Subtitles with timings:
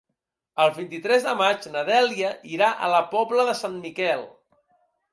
[0.63, 4.29] El vint-i-tres de maig na Dèlia irà a la Pobla de Sant Miquel.